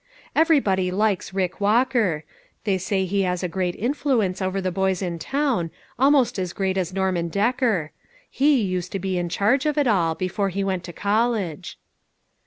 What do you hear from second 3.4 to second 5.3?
a great influence over the boys in